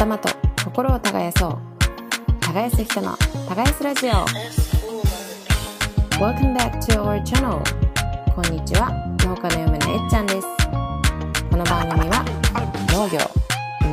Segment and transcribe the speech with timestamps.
[0.00, 0.30] 頭と
[0.64, 1.58] 心を耕そう。
[2.40, 4.12] 耕す人の耕すラジオ。
[6.18, 7.60] Welcome back to our channel
[8.34, 8.90] こんにちは。
[9.18, 10.46] 農家の嫁のえっちゃんです。
[11.50, 12.24] この番組は
[12.94, 13.18] 農業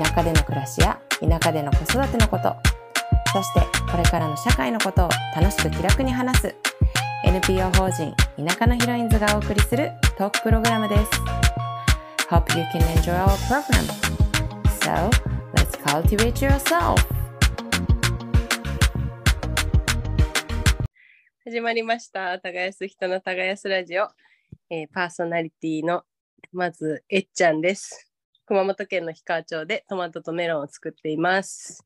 [0.02, 2.56] 田舎での暮らしや田舎での子育てのこと。
[3.34, 3.60] そして
[3.92, 6.56] これからの社会のことを楽しく気楽に話す
[7.26, 11.12] NPO 法人田舎のヒロインズがお送りするトークプログラムです。
[12.30, 13.84] Hope you can enjoy our program
[14.80, 15.37] So
[15.88, 16.98] cultivate yourself
[21.46, 22.38] 始まりました。
[22.40, 24.10] 耕す人の耕すラジオ、
[24.70, 26.04] えーパーソナリティの
[26.52, 28.12] まずえっちゃんです。
[28.46, 31.86] 熊本県の氷川町でトマトとメロンを作っています。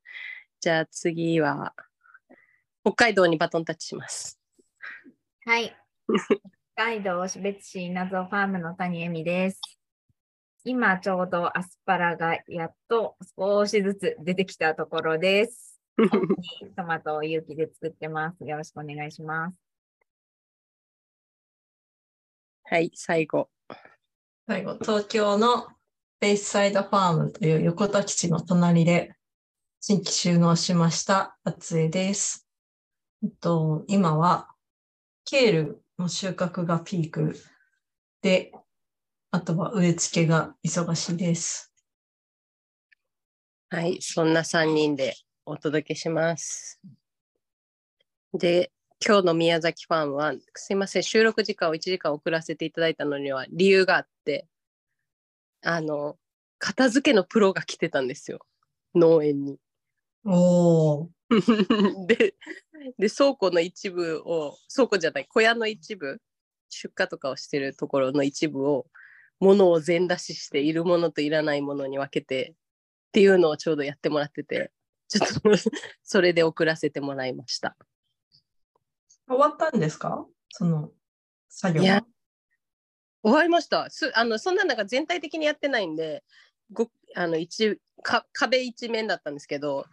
[0.59, 1.75] じゃあ次は
[2.83, 4.39] 北海道にバトンタッチします。
[5.45, 5.77] はい。
[6.75, 9.61] 北海道標別市謎ファームの谷恵美です。
[10.63, 15.81] 今ちょうどアスパラがやっと少しずつ出てきたところです。
[16.77, 18.43] トマトを有機で作ってます。
[18.45, 19.55] よろしくお願いします。
[22.63, 23.49] はい、最後。
[24.47, 25.67] 最後、東京の
[26.19, 29.15] ベイスサイドファームという横田基地の隣で
[29.79, 32.47] 新規収納しました厚江です。
[33.23, 34.47] えっと、今は
[35.25, 37.35] ケールの収穫がピーク
[38.21, 38.51] で、
[39.33, 41.73] あとは植え付けが忙しいです。
[43.69, 45.15] はい、そんな3人で
[45.45, 46.81] お届けします。
[48.33, 48.73] で、
[49.05, 54.47] 今日の宮崎ファームは、すいません、収録時間を1時間遅らせていただいたのには理由があって、
[55.61, 56.17] あの、
[56.59, 58.39] 片付けのプロが来てたんですよ、
[58.93, 59.57] 農園に。
[60.25, 61.09] おー、
[62.05, 62.35] で
[62.99, 66.21] で、倉庫の一部を、倉庫じゃない、小屋の一部、
[66.67, 68.87] 出荷とかをしてるところの一部を、
[69.41, 72.53] 物を全出しして、いるものといらないものに分けて、
[73.09, 74.71] っていうのをちょうどやってもらってて、
[75.09, 75.41] ちょっと
[76.03, 77.75] それで送らせてもらいました。
[79.27, 80.25] 終わったんですか？
[80.49, 80.91] その
[81.49, 82.05] 作業いやは。
[83.23, 83.89] 終わりました。
[83.89, 86.23] すあのそんななんか全体的にやってないんで、
[86.71, 89.85] ごあの一か壁一面だったんですけど、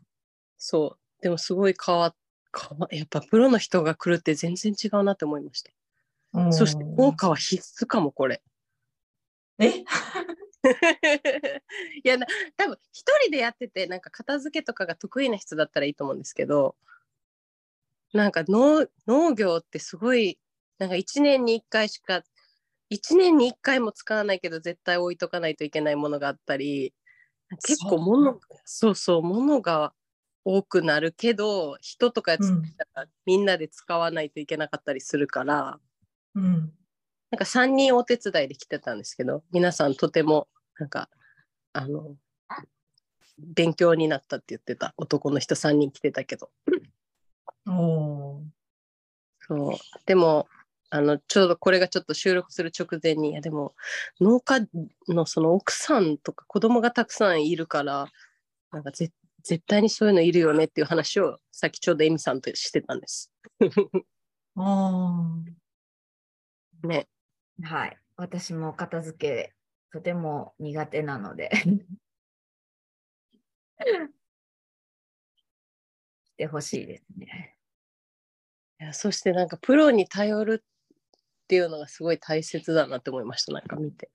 [0.56, 1.23] そう。
[1.23, 2.15] でもすごい変わ
[2.56, 5.73] 変わやっぱプロの人が来るって全然違うなって思いました。
[6.53, 8.43] そして効果は必須かも、これ。
[9.61, 9.85] え？
[12.05, 12.27] いやな
[12.57, 16.77] 多分一人でやっててなんか片付けとかが得意な人だったらいいと思うんですけど
[18.13, 20.39] なんか農農業ってすごい
[20.79, 22.23] なんか1年に1回しか
[22.91, 26.95] 1年に1回も使わないけど絶対置いとかないといけないものがあったり
[27.65, 29.93] 結構物そうそう物が
[30.45, 32.63] 多くなるけど人とかやつうん
[33.27, 35.79] みんなで使わないといけなかったりするから。
[36.35, 36.73] うん。
[37.31, 41.11] なんか3人お手伝いで来てたんですけど、皆さんとても、なんか、
[41.72, 42.16] あの、
[43.39, 46.50] 勉強になったって言ってた男の人3人来てたけど。
[47.67, 48.43] おー。
[49.41, 49.78] そう。
[50.06, 50.49] でも、
[50.91, 53.75] あの、ちょうどこれがちょっと収録する直前に、いやでも、
[54.21, 54.61] 農家
[55.09, 58.09] のその奥さんとか子供がたくさんいるから、
[58.72, 59.12] なんかぜ
[59.43, 63.31] 絶対にそういうのいるよねっていう話をさっきちょうどエミさんとしてたんです。
[64.56, 66.88] あー。
[66.88, 67.09] ね。
[67.63, 67.99] はい。
[68.17, 69.55] 私も片付け
[69.93, 71.51] とても苦手なので。
[76.25, 77.57] してほしいですね。
[78.81, 84.11] いやそしてなんかプロに頼るっていうのがすごい大切だなって思いました、なんか見て。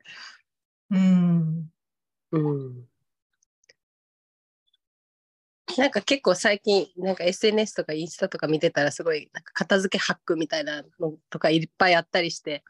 [0.91, 1.69] うん。
[2.31, 2.87] うん。
[5.77, 12.63] なんか結構最近、なんか SNS とかインスタとか見てたらすごいなんか片付けハックみたいなのとかいっぱいあったりして、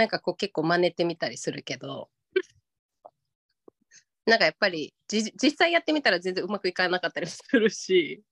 [0.00, 2.08] なんかこう結構真似てみたりするけど、
[4.24, 8.22] なんかやっぱりじ実際やってみたら全然うまくいかなかったりするし、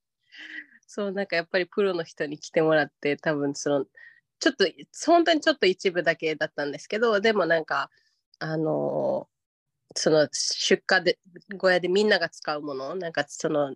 [0.87, 3.85] そうなんかやっぱりプロの人に来てもらって多分その
[4.39, 4.65] ちょっと
[5.05, 7.91] 本当にちょっと一部だけだったんですけどでもなんか
[8.39, 9.27] あの
[9.95, 11.19] その出荷で
[11.59, 13.75] 小屋でみんなが使うものなんかその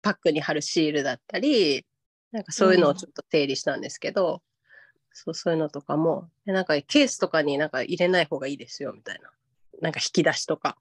[0.00, 1.84] パックに貼るシールだったり
[2.32, 4.40] なんかそういうのをちょっと整理したんですけど、
[5.14, 9.30] そうそういうのとかもでなんかケースとかになんか入れない方がいいですよみたいな
[9.80, 10.76] なんか引き出しとか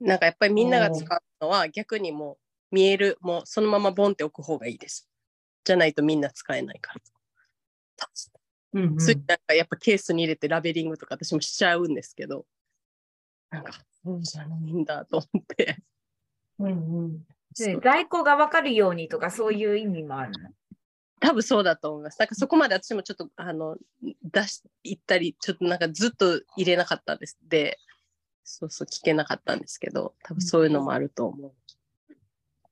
[0.00, 2.38] なんかやっぱりみんなが使うのは逆にも
[2.70, 5.08] う見えるもうそのままボンって置く方がいいです
[5.64, 7.00] じゃないとみんな使えないから。
[8.74, 12.46] うんうんついなんかやっぱケースに入れてラベリングとか私もしちゃうんですけど、
[13.50, 15.76] なんか、そうじゃないんだと思って。
[16.58, 17.26] うんうん。
[17.54, 20.50] で在庫が分かるようにとかそういう意味もあるの？
[21.22, 22.18] 多分そうだと思います。
[22.18, 23.76] だからそこまで私もちょっとあの
[24.24, 27.38] 出し行ったり、ちょっとなんかずっと入れなかったんです。
[27.48, 27.78] で、
[28.42, 31.52] そうそう聞けなかったんですけど、多分そういうのもあると思う。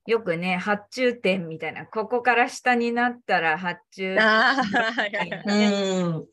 [0.07, 4.15] よくね、発注点みたいな、ここから下になったら発注。
[4.15, 4.17] い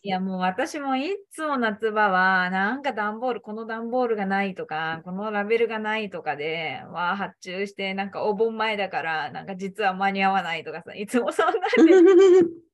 [0.09, 11.67] や、もう私もいつも夏場は、なんか段ボール、この段ボールがないとか、このラベルがないとかで、わあ、発注して、なんかお盆前だから、なんか実は間に合わないとかさ、いつもそんなんで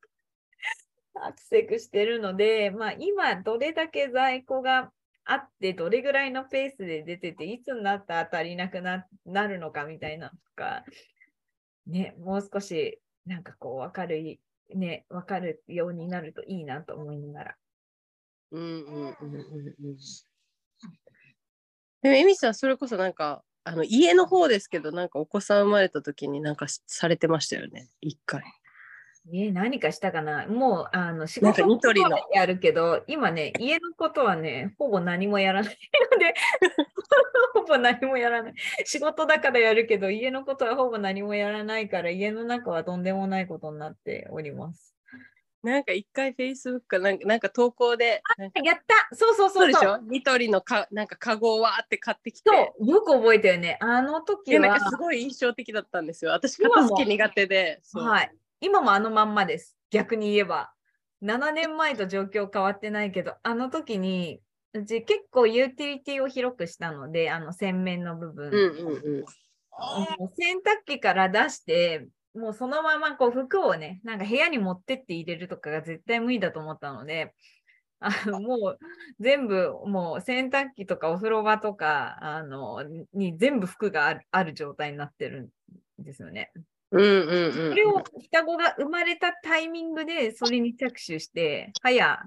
[1.15, 4.91] アクセクしてるので、まあ今どれだけ在庫が
[5.25, 10.83] あって、どれぐらいのペースで出てて、いつになったら足りなくななるのかみたいなとか、
[11.87, 14.39] ね、もう少しなんかこう分かる、
[14.75, 17.55] ね、分かるようになるといいなと思いながら。
[18.51, 19.97] うんうんうんうん。
[22.01, 28.43] でも、エミさん、それこそなんか、あの家の方ですけど、なんかお子さん生まれた時になんかされてましたよね、一回。
[29.31, 30.47] え何かしたかな？
[30.47, 35.77] もうあの仕事はやるけど、今ね、家のことはね、ほぼ何もやらない
[36.11, 36.33] ので、
[37.53, 38.53] ほぼ何もやらない。
[38.85, 44.93] 仕事だからやるけど、家のことはほぼ何もやらないから、家の中はとんでもないことになっております。
[45.63, 48.21] なんか一回 Facebook かなんかなんか投稿で、
[48.61, 49.97] やったそうそうそそううそうでしょ？
[50.11, 52.49] ニトリのかなんかカゴをわーって買ってきて。
[52.81, 53.77] よく覚えてるね。
[53.79, 56.31] あの時はでなんか、すごい印象的だったんですよ。
[56.31, 57.79] 私、片付け苦手で。
[57.93, 58.31] はい。
[58.63, 59.77] 今もあのまんまです。
[59.91, 60.71] 逆に言えば。
[61.21, 64.41] 7年前と状況変わってないけど、あの時に、
[64.73, 68.47] うち結構ユーティリティを広くしたので、あの洗面の部分。
[68.47, 69.25] うんうんうん。
[70.37, 77.33] 洗濯機から出して、もうそのままこう服をね、なんか部屋に持ってって入れるとかが絶対無理だと思ったので、
[77.99, 78.79] あのもう
[79.19, 82.83] 全部もう洗濯機とかお風呂場とかあの
[83.13, 85.49] に全部服があるある状態になってる
[86.01, 86.51] んですよね。
[86.93, 87.69] うんうんうん。
[87.69, 92.19] それを双子が生まれたタイミングでそれに着手して、早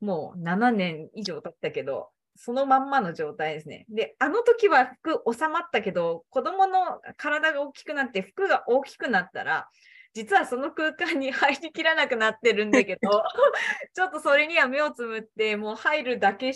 [0.00, 3.84] もう7年以上経ったけど、そのまんまの状態ですね。
[3.88, 9.68] で、あの時は服収まったけど、子供の体が大きくなって服が大きくなったら、
[10.14, 13.22] 実はその空間に入りきらなくなってるんだけど、
[13.94, 16.52] ちょっとそれには目をつむって、もう入るだけ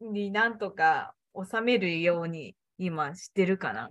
[0.00, 3.90] になんとか収めるように今してるかな。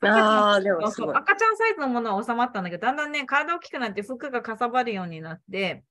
[0.00, 5.84] ああ、でも赤ちゃんサイズのものは収まったんだけど、だんだんね、体大きくなって服がかさばるようになって、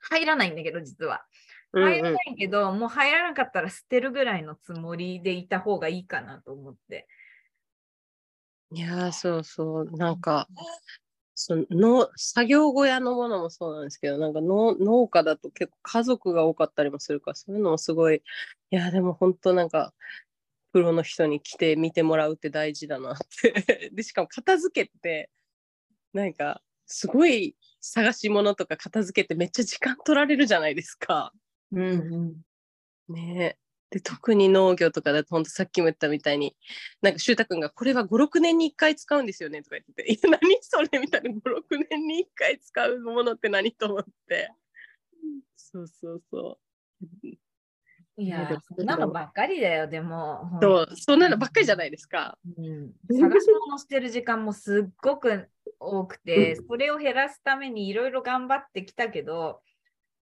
[0.00, 1.24] 入らないんだけど、実は。
[1.72, 7.08] うん入らうんないけど、もう入らなかったら捨てるぐらいのつもりでいた方がいいかなと思って。
[8.70, 10.48] いやーそうそうなんか
[11.36, 18.20] その農作業小屋のものもそうなんですけどなんか農農家だと結構家族が多かったりもするからそういうのもすごいい
[18.76, 19.92] やでも本当なんか
[20.74, 23.90] プロの人に来て見てもらうって大事だなって。
[23.94, 25.30] でしかも片付けって
[26.12, 31.32] なんかすごい探し物とか片付けってめっちゃ時間取られるじゃないですか。
[31.70, 32.42] うん
[33.08, 33.56] ね。
[33.56, 33.58] え
[33.90, 36.56] で特に農業とかだと本当さっきも言ったみたいに
[37.02, 43.70] なんか翔太君がこれは56年に1回使うんですよねとか言ってて「いや何それ?」みたいな56年に1回使うものって何？
[43.70, 44.50] と思って。
[45.54, 46.58] そうそうそ
[47.22, 47.36] う
[48.16, 50.58] いやそんなのばっかりだよ、でも。
[50.62, 52.38] そうそんなのばっかりじゃないですか。
[52.56, 55.48] うん、探し物してる時間もすっごく
[55.80, 59.60] 多くて、それを減らすためにいろいろ頑張ってきたけど、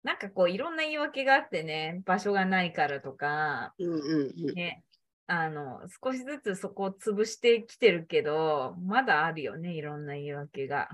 [0.04, 4.84] なんかこういろんな言い訳があってね、場所がないからとか、うんうんうんね、
[5.26, 10.88] あの、少しずつそこを潰してきてるけど、まだあるよね、いろんな言い訳が。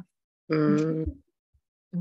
[0.48, 1.25] うん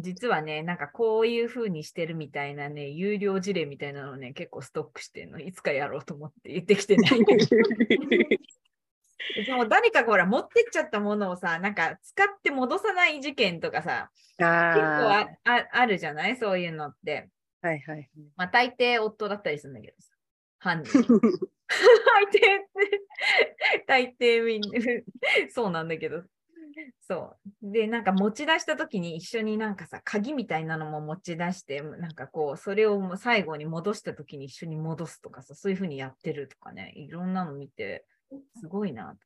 [0.02, 7.20] 実はね、なんかこういう風にしてるみたいなね、有料事例みたいなのね、結構ストックしてるの、いつかやろうと思って言ってきてない。
[9.46, 16.38] でも誰かがほら持ってっちゃったものをさ、なんか使って戻さない事件とかさ、結構ああああるじゃない？
[16.38, 17.30] そういうのって。
[17.64, 18.10] ーはいはい。
[18.36, 20.12] まあ大抵夫だったりするんだけどさ、
[20.60, 20.92] 犯人。
[21.68, 24.68] 大抵って、大抵みんな、
[25.50, 26.24] そうなんだけど。
[27.01, 27.72] そう。
[27.72, 38.05] で、なんか持ち出した時に一緒になんかさ、鍵みたいなのも持ち出して、なんかこう、それをもう最後に戻した時に一緒に戻すとかさ、そういうふうにやってるとかね、いろんなの見て、
[38.60, 39.17] すごいな。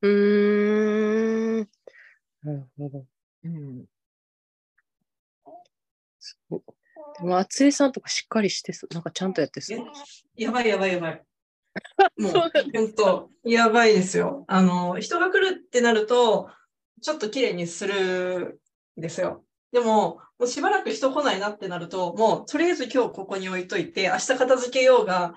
[0.00, 1.68] うーん
[2.42, 3.04] なるほど。
[3.44, 3.84] うん。
[6.18, 6.62] そう
[7.18, 9.78] でも厚江さんとかしっかりしてそうなんかちゃんとやってそう。
[10.36, 11.22] やばいやばいやばい。
[12.18, 14.44] もう本当やばいですよ。
[14.48, 16.50] あの人が来るってなると
[17.02, 18.60] ちょっと綺麗にする
[18.98, 19.44] んですよ。
[19.72, 25.34] でももうしばらく人来ないなってなるともうとりあえず今日ここに置いといて明日片付けようが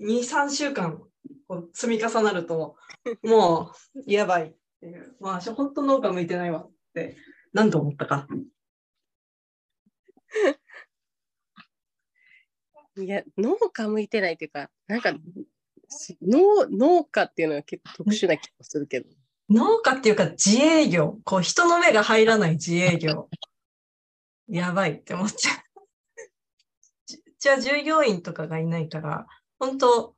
[0.00, 1.00] 2、3週間
[1.48, 2.76] こう積み重なると
[3.22, 5.16] もうやばいっていう。
[5.20, 7.16] まあ私本当農家向いてないわって
[7.52, 8.26] 何度思ったか。
[12.96, 15.14] いや、農家向いてないっていうか、なんか、
[16.22, 19.08] 農農家っていうのは結構特殊な気がするけど。
[19.52, 21.18] 農家っていうか自営業。
[21.24, 23.28] こう人の目が入らない自営業。
[24.48, 27.16] やばいって思っちゃう。
[27.38, 29.26] じゃあ従業員とかがいないから、
[29.58, 30.16] 本当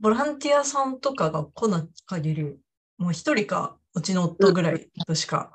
[0.00, 2.58] ボランティアさんとかが来ない限り、
[2.96, 5.52] もう一人かうちの夫ぐらいとしか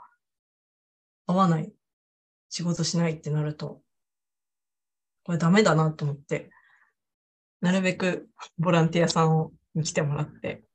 [1.25, 1.73] 会わない、
[2.49, 3.81] 仕事しないってなると、
[5.23, 6.49] これダメだなと思って、
[7.59, 9.51] なるべくボランティアさんを
[9.83, 10.66] 来てもらって、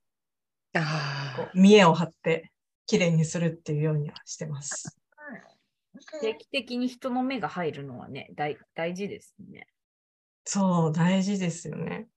[0.74, 2.50] こう見栄を張って
[2.86, 4.98] 綺麗にするっていうようにはしてます。
[6.20, 9.66] 定期的に人の目が入るのはね、大大事ですね。
[10.44, 12.08] そう、大事ですよね。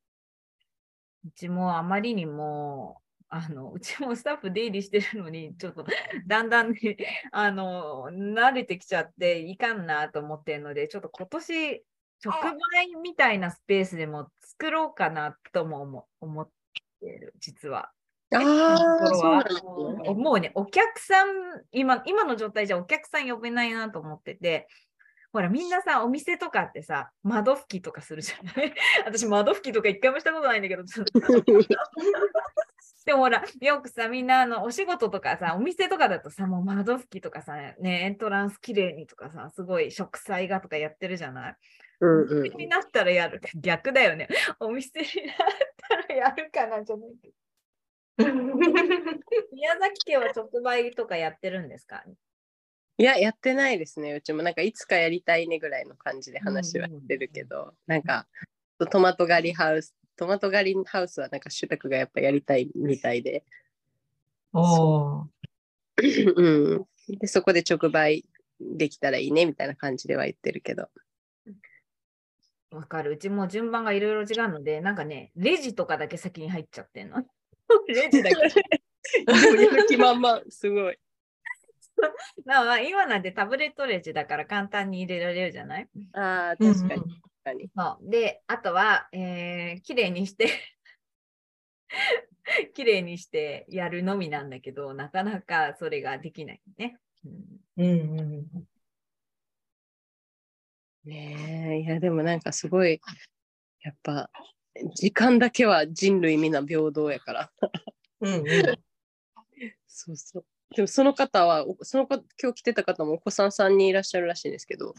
[1.25, 5.85] うちもあまりにも、あのうちもスタッフ出入りしてるのに、ちょっと
[6.27, 6.97] だんだんね、
[7.31, 11.85] あの慣れてきちゃっていかんなと思ってるので、ちょっと今年、
[12.23, 16.49] 直売みたいなスペースでも作ろうかなとも思思っ
[17.01, 17.91] てる、実は。
[18.31, 19.45] あところは。
[19.49, 19.57] そ
[19.89, 20.15] うなんですね。
[20.23, 21.27] もうね、お客さん
[21.71, 24.67] 今、今の状態じゃお客さん呼べないなと思ってて、
[25.31, 28.73] ほら、みんなさ、お店とかってさ、窓拭きとかするじゃない？
[29.05, 30.83] 私、窓拭きとか一回もしたことないんだけど、
[33.05, 41.55] でもほら、よくさ、みんなあのお仕事とかさ、お店とかだとさ、もう窓拭きとかさ、ね、エントランスきれいにとかさ、すごい植栽がとかやってるじゃない？
[41.99, 42.39] うんうん。
[42.39, 43.41] お店になったらやる。
[43.55, 44.27] 逆だよね。
[44.59, 45.35] お店になっ
[45.89, 47.33] たらやるかなじゃないけど。
[49.53, 52.03] 宮崎家は直売とかやってるんですか？
[52.97, 54.13] いや、やってないですね。
[54.13, 58.27] うちもなんかいつかやりたいねぐらいの感じで話はしてるけど、なんか
[58.89, 63.43] トマト狩りハウス、トマト狩りハウスはなんか主託がやっぱやりたいみたいで、
[64.53, 65.27] おー
[66.35, 66.85] うん、
[67.19, 68.25] でそこで直売
[68.61, 70.89] できたらいいねみたいな感じでは言ってるけど。
[72.71, 73.11] わかる。
[73.11, 77.25] うちも順番がいろいろ違うので、なんかね、レジとかだけ先に入っちゃってんの。
[77.87, 78.35] レジだけ？
[78.35, 80.97] やる気満々、すごい。
[82.89, 85.87] 今なんてタブレットレジだから簡単に入れられるじゃない？
[86.13, 87.09] ああ、うん確かに、確
[87.43, 87.69] かに。
[87.75, 90.49] そうで、あとは、えー、きれいにして、
[92.73, 96.97] きれいにしてやるのみなんだけど、なかなかそれができないね。
[97.77, 98.67] うんうんうん
[101.05, 102.99] ねえ、いやでもなんかすごい、
[103.81, 104.29] やっぱ
[104.95, 107.51] 時間だけは人類皆平等やから。
[108.21, 108.43] うんうん
[109.87, 110.45] そうそう。
[110.75, 114.93] でもその方は、おその子今日来てた方もお子さん3人いらっしゃるらしいんですけど、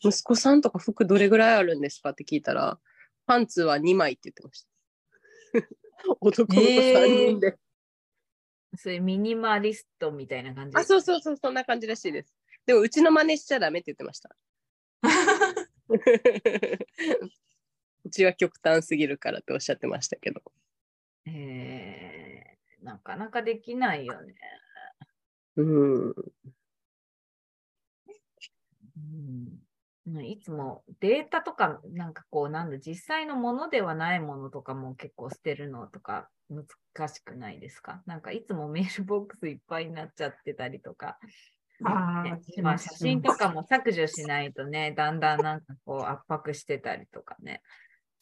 [0.00, 2.80] 息子さんとか服どれぐらいあるんですかって聞いたら、
[3.26, 4.68] パンツは2枚って言ってました。
[6.20, 7.56] 男の子3人で。
[8.76, 10.76] そういうミニマリストみたいな感じ。
[10.76, 12.34] あ、そうそうそう、そんな感じらしいです。
[12.66, 14.34] でもうちの真似しちゃダメって言ってました。
[18.04, 20.42] うちは極端すぎるからっておっしゃってましたけど。
[21.26, 24.34] えー、なかなかできないよね。
[25.56, 26.14] うん。
[30.06, 36.66] うん、いつもデータとか、なんかこう、なんだ、実際のものではないものとかも結構捨てるのとか難
[37.08, 38.02] しくないですか？
[38.04, 41.18] なんかいつもメールボックスいっぱいになっちゃってたりとか。
[41.82, 42.22] あ
[42.62, 47.62] まあ、写真とかも削除しないとね、だんだんなんかこう圧迫してたりとかね。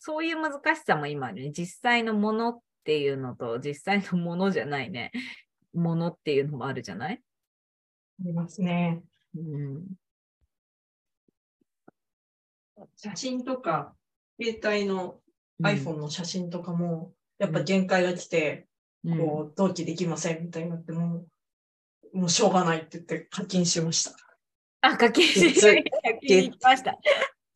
[0.04, 1.52] そういう難しさも今あるね。
[1.52, 5.12] 実際のものっていうのと、実際のものじゃないね。
[5.72, 7.14] ものっていうのもあるじゃない？
[7.14, 7.18] あ
[8.24, 9.00] りますね。
[9.36, 9.86] うん。
[12.96, 13.94] 写真とか、
[14.42, 15.20] 携帯の
[15.60, 18.66] うん iPhone の写真とかも、やっぱ限界が来て、
[19.04, 21.26] うんこう、同期できませんみたいになっても、
[22.12, 24.16] もうしょうがないって言って課金しました。
[24.80, 25.44] あ、課金し
[26.60, 26.98] ました。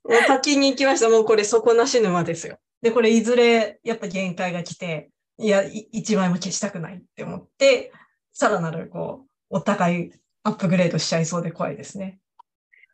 [0.09, 1.09] もう課金に行きました。
[1.09, 2.59] もうこれ底なし沼ですよ。
[2.83, 7.93] で、これいずれやっぱ限界が来て、いや、い一枚も消したくないって思って、
[8.33, 10.13] さらなるこう、お互い
[10.45, 12.19] アップグレードしちゃいそうで怖いですね。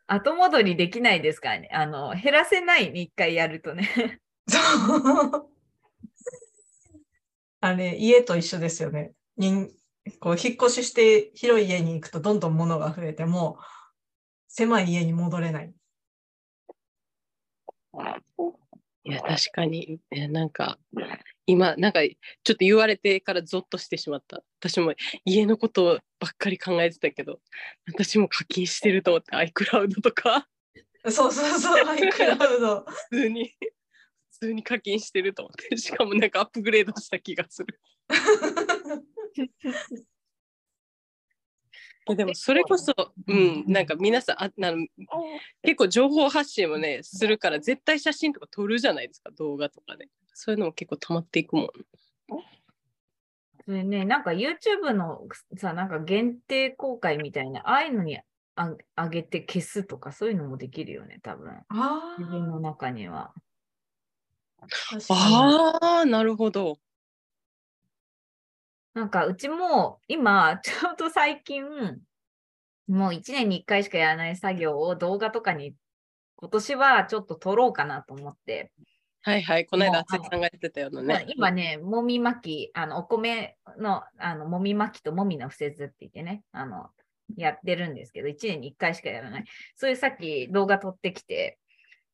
[0.07, 1.69] 後戻りできないですからね。
[1.71, 4.19] あの、減らせないね、一回やるとね。
[4.47, 4.57] そ
[5.37, 5.49] う。
[7.61, 9.13] あれ、家と一緒ですよね。
[9.37, 9.69] 人
[10.19, 13.57] こう引っ越しして広い家に行くとどんどん物が増えても、
[14.49, 15.73] 狭い家に戻れない。
[19.05, 20.79] いや、確かに、なんか、
[21.45, 24.43] 今、なんか、ちょっと言われてからゾッとしてしまった。
[24.59, 24.93] 私も
[25.25, 27.41] 家のことばっかり考えてたけど、
[27.85, 30.47] 私も課金してると思って、iCloud とか、
[31.09, 32.83] そうそうそう、 iCloud。
[32.85, 33.53] 普通に、
[34.31, 37.81] 普通に課金してると思って、しかもなんかアップグレードした気がする。
[42.09, 42.93] えでもそれこそ、
[43.27, 44.85] うん、なんか皆さんあなの
[45.61, 51.67] 結構情報発信もねするから絶対写真とか撮るじゃないですか動画とかでそういうのも結構溜まっていくもん
[53.65, 55.21] それね、なんか YouTube の
[55.57, 58.19] さ、なんか限定公開みたいな、ああいうのに
[58.55, 61.49] あ上げて消すとか、そういうのもできるよね、多分。
[61.69, 63.33] あ自分の中には。
[65.09, 66.77] ああ、なるほど。
[68.93, 71.65] なんかうちも今、 ちょうど最近、
[72.87, 75.75] もう1年に1回しかやらない作業を動画とかに
[76.35, 78.71] 今年はちょっと撮ろうかなと思って、
[79.25, 79.65] はいはい。
[79.65, 81.25] この間、厚井さんがやってたようなまあね。
[81.29, 86.89] 今ね、もみ巻き、あのお米のあのもみ巻きともみの不節って言ってね、あの
[87.37, 89.45] やってるんですけど、1年に1回しかやらない。
[89.77, 91.57] そういうさっき動画撮ってきて、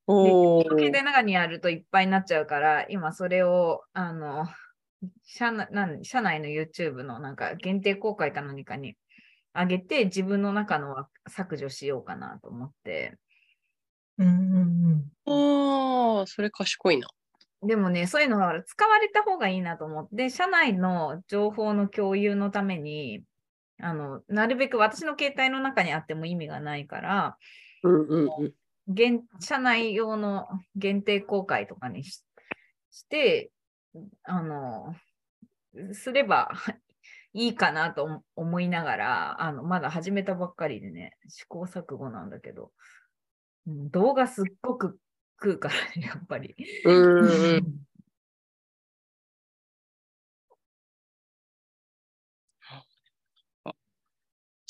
[0.06, 0.62] おお。
[0.62, 4.46] 携帯の中にあるといっぱいになっちゃうから、今それを、あの、
[5.24, 8.96] 社内なん社内の YouTube のなんか限定公開か何かに
[9.54, 13.18] 上げて、自分の中のは削除しようかなと思って。
[14.18, 17.08] うんうんああ、それ賢いな。
[17.62, 23.24] でもね、そういうのが使われた方がいいなと思って、社内の情報の共有のために、
[23.82, 27.38] あの、なるべく私の携帯の中にあっても意味がないから、
[27.84, 28.54] うんうんうん。
[28.88, 32.24] 限社内用の限定公開とかにし
[32.92, 33.52] して、
[34.24, 34.96] あの、
[35.94, 36.52] すれば
[37.34, 42.72] いいかなと思思いながら、あの、まだ始めたばっかりでね、試行錯誤なんだけど、
[43.68, 45.00] うん動画すっごく
[45.42, 46.56] 食うからね、 やっぱり。
[46.86, 47.90] うん。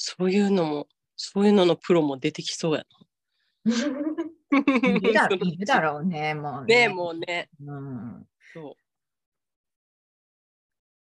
[0.01, 3.65] そういうのも、そういうののプロも出てきそうやな。
[4.51, 7.49] いるだろうね、もうねえ、もうね。
[7.61, 8.25] うん。
[8.53, 8.77] そ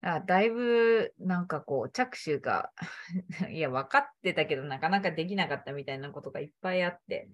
[0.03, 2.73] あだいぶなんかこう着手が
[3.51, 7.29] いや分かってたけどなかなかできなかったみたいなことがいっぱいあって。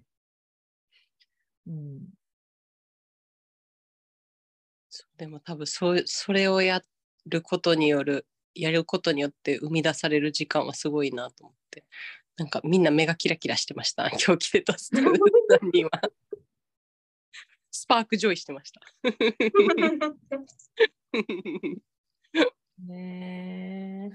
[1.65, 1.99] うん、う。
[4.89, 6.81] そうでも多分そうそれをや
[7.25, 11.85] ることによる、やることによって生み出される時間はすごいなと思って。
[12.37, 14.09] なんかみんな目がキラキラしてました。
[14.09, 15.13] 今日来てたスタッフ
[15.49, 15.91] さんには。
[17.71, 18.81] スパークジョイしてました。
[22.79, 24.11] ね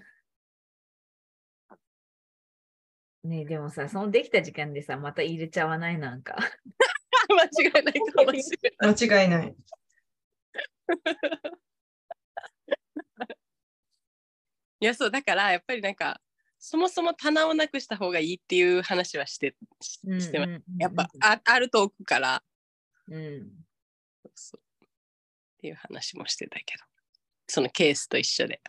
[3.24, 3.28] え。
[3.28, 6.36] ねえ、でもさ、そのできた時間でさ、また入れちゃわないなんか。
[7.28, 8.94] 間違いないかもしれない。
[8.94, 9.56] 間違いない。
[14.80, 16.20] いやそうだからやっぱりなんか
[16.58, 22.42] そもそも棚をなくした方がいいっていう話はしてししてましたやっぱああると置くから
[23.06, 23.50] うん、うん
[24.24, 24.88] そうそうっ
[25.60, 26.84] ていう話もしてたけど
[27.52, 28.62] そのケースと一緒で、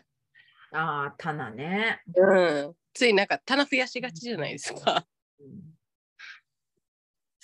[0.73, 2.01] ああ、棚ね。
[2.15, 2.35] う
[2.69, 5.05] ん、ついなんか棚増やしがちじゃないですか。
[5.39, 5.73] うん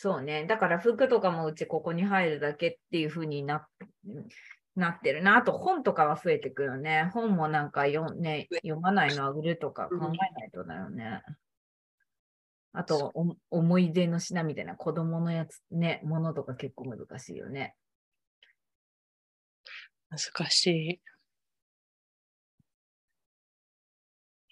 [0.01, 0.45] そうね。
[0.45, 3.67] だから服とかもうちここに入るだけっていう風にな
[4.73, 5.35] なってるな。
[5.35, 7.11] あと本とかは増えてくよね。
[7.13, 11.21] 本もなんかよ、ね、読まないのは売るとか考えないとだよね。
[12.71, 17.75] あとお、思い出の品みたいな子供のやつね、ものとか結構難しいよね。
[20.09, 21.01] 難しい。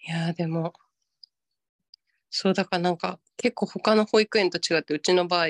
[0.08, 0.72] いやーでも
[2.30, 5.48] そうだからなんか結構他の保育園と違ってうちの場合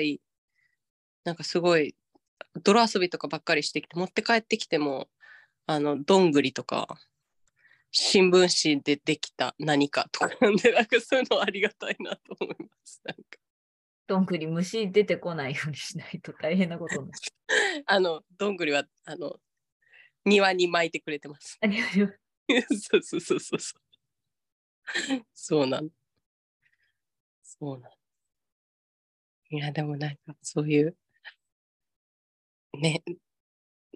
[1.23, 1.95] なんかすごい
[2.61, 5.07] 泥遊びとかばっかりしてきて持って帰ってきても
[5.65, 6.99] あのどんぐりとか
[7.91, 13.01] 新聞紙でできた何かとかなんでなんかそういうのありがたいなと思います。
[13.05, 13.21] なんか
[14.07, 17.19] どんぐり虫出てこないようにしないと大変なことになる。
[17.87, 19.39] あのどんぐりはあの
[20.25, 21.57] 庭に巻いてくれてます。
[22.91, 23.88] そうそうそうそうそう。
[25.33, 25.89] そうなん。
[27.43, 27.91] そうなん。
[29.51, 30.95] いや、でもなんかそういう、
[32.73, 33.03] ね、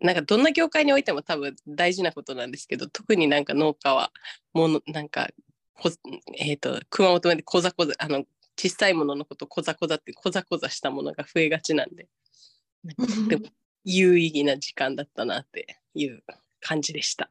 [0.02, 4.12] なんかどんな業界においても多分大事なことなんですけど、特になんか農家は、
[4.54, 5.30] もの、なんか、
[5.76, 5.92] こ
[6.38, 8.26] えっ、と、熊本弁でこざこざ、あの、
[8.58, 12.08] 小さいもののことこざこざってこざこざしたものが増えがちなんで、
[12.84, 13.48] なんかでも
[13.84, 16.24] 有意義な時間だったなっていう
[16.60, 17.30] 感じでした。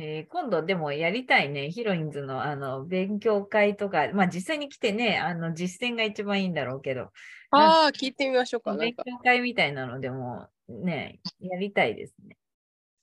[0.00, 7.10] えー今度でもやりたいね、ヒロインズのあの勉強会とか、まあ実際に来てね、あの実践が一番いいんだろうけど、
[7.50, 8.76] ああ、聞いてみましょうか。
[8.76, 12.36] 勉か強会みたいなのでもね、やりたいですね。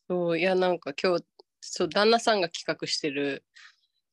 [0.08, 1.26] そういやなんか今日
[1.62, 3.44] そう旦那さんが企画してる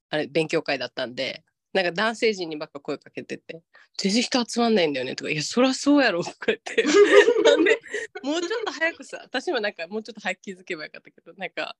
[0.09, 3.63] あれ勉強会だったんでなんか男性陣にばっか声かけてて
[3.99, 6.83] 「全然人集まんないんだよね」とか「いやそりゃそうやろ」とか言って
[7.45, 7.79] なんで
[8.23, 11.77] もうちょっと早くさ私もなんかもうちょっと早く気づけばよかったけどなんか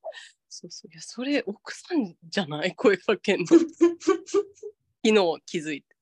[0.49, 2.75] そうそういやそれ奥さんじゃない？
[2.75, 3.61] 声かけんの 昨
[5.03, 5.13] 日
[5.45, 5.95] 気づいて。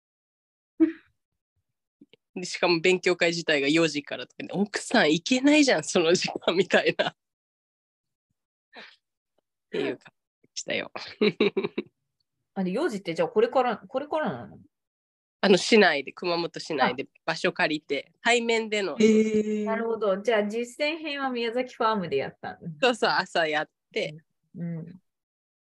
[2.33, 7.15] でしかも勉強会自体が4時からとかで奥さん行けないじゃんその時間みたいなっ
[9.69, 10.13] ていうか
[10.53, 10.91] したよ。
[12.53, 14.57] あれ、4時ってじゃあこれから、これからなの？
[15.43, 18.95] あの市内で熊本市内で場所借りて対面での。
[18.99, 20.17] えなるほど。
[20.17, 22.69] じゃあ実践編は宮崎ファームでやったんだ。
[22.79, 24.15] そうそう朝やって。
[24.55, 24.85] うん。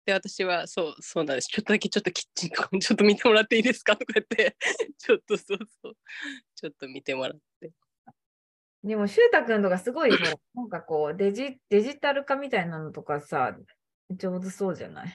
[0.05, 1.49] で私はそうそうなんです。
[1.49, 3.97] ちょっとだけちょっとキッチンとかもちょっと見てもらっていいですか？
[3.97, 4.57] とか言って。
[4.99, 5.95] ちょっとそうそう。
[6.57, 7.71] ちょっと見てもらって。
[8.85, 10.11] でも、しゅうたくんとかすごい、
[10.55, 13.57] なんかこうデジ、デジタル化みたいなのとかさ、
[14.11, 15.09] 上手そうじゃない？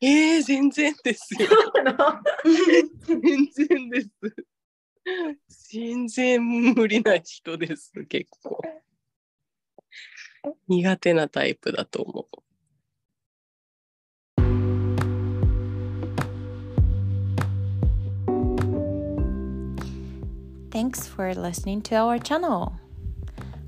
[0.00, 1.48] えー、全然ですよ
[3.06, 4.10] 全然です
[5.70, 8.60] 全然無理な人です結構
[10.68, 12.46] 苦手なタイプだと思う
[20.76, 22.70] Thanks for listening to our channel.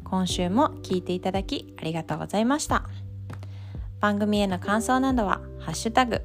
[0.05, 2.85] 今週も聞いていただきありがとうございました。
[4.01, 6.23] 番組への感想などは、ハッシュタグ、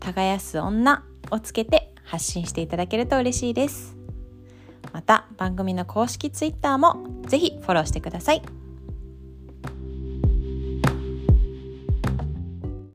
[0.00, 3.96] 耕す女をつけて発信していただけると嬉しいです。
[4.92, 8.61] また、番組の公式 Twitter もぜひフォローしてください。